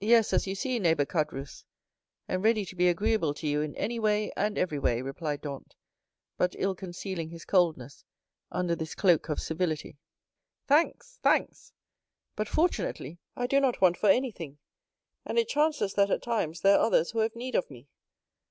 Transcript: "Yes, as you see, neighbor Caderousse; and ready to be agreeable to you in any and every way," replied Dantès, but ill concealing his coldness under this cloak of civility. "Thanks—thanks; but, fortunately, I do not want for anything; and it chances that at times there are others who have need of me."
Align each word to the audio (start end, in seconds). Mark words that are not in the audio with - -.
"Yes, 0.00 0.32
as 0.32 0.46
you 0.46 0.54
see, 0.54 0.78
neighbor 0.78 1.04
Caderousse; 1.04 1.64
and 2.26 2.42
ready 2.42 2.64
to 2.64 2.74
be 2.74 2.88
agreeable 2.88 3.34
to 3.34 3.46
you 3.46 3.60
in 3.60 3.76
any 3.76 3.98
and 4.34 4.56
every 4.56 4.78
way," 4.78 5.02
replied 5.02 5.42
Dantès, 5.42 5.72
but 6.38 6.54
ill 6.58 6.74
concealing 6.74 7.28
his 7.28 7.44
coldness 7.44 8.02
under 8.50 8.74
this 8.74 8.94
cloak 8.94 9.28
of 9.28 9.38
civility. 9.38 9.98
"Thanks—thanks; 10.66 11.74
but, 12.36 12.48
fortunately, 12.48 13.18
I 13.36 13.46
do 13.46 13.60
not 13.60 13.82
want 13.82 13.98
for 13.98 14.08
anything; 14.08 14.56
and 15.26 15.38
it 15.38 15.48
chances 15.50 15.92
that 15.92 16.08
at 16.10 16.22
times 16.22 16.62
there 16.62 16.78
are 16.78 16.86
others 16.86 17.10
who 17.10 17.18
have 17.18 17.36
need 17.36 17.54
of 17.54 17.70
me." 17.70 17.86